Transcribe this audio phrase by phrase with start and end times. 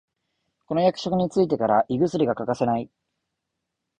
[0.65, 2.89] この役職についてから胃薬が欠かせない